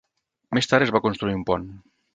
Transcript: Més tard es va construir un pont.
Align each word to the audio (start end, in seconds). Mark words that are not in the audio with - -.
Més 0.59 0.69
tard 0.73 0.87
es 0.87 0.95
va 0.97 1.03
construir 1.09 1.39
un 1.41 1.47
pont. 1.53 1.71